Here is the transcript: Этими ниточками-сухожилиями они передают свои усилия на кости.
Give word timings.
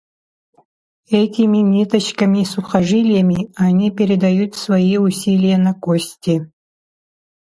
Этими 1.11 1.59
ниточками-сухожилиями 1.59 3.53
они 3.55 3.91
передают 3.91 4.55
свои 4.55 4.97
усилия 4.97 5.59
на 5.59 5.75
кости. 5.75 6.51